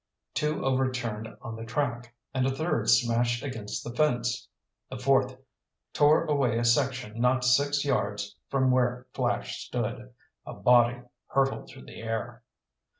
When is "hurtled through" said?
11.27-11.85